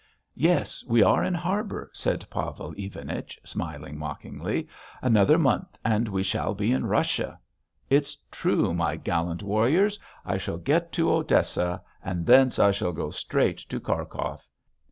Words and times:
"Yes. 0.33 0.83
We 0.87 1.03
are 1.03 1.23
in 1.23 1.35
harbour," 1.35 1.91
said 1.93 2.27
Pavel 2.31 2.73
Ivanich, 2.75 3.39
smiling 3.43 3.99
mockingly. 3.99 4.67
"Another 4.99 5.37
month 5.37 5.77
and 5.85 6.07
we 6.07 6.23
shall 6.23 6.55
be 6.55 6.71
in 6.71 6.87
Russia. 6.87 7.39
It's 7.87 8.17
true; 8.31 8.73
my 8.73 8.95
gallant 8.95 9.43
warriors, 9.43 9.99
I 10.25 10.39
shall 10.39 10.57
get 10.57 10.91
to 10.93 11.13
Odessa 11.13 11.83
and 12.03 12.25
thence 12.25 12.57
I 12.57 12.71
shall 12.71 12.93
go 12.93 13.11
straight 13.11 13.59
to 13.69 13.79
Kharkhov. 13.79 14.41